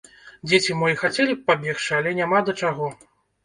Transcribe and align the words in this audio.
Дзеці 0.47 0.77
мо 0.79 0.89
і 0.93 0.97
хацелі 1.03 1.37
б 1.37 1.45
пабегчы, 1.51 1.87
але 2.01 2.17
няма 2.23 2.45
да 2.51 2.61
чаго. 2.61 2.93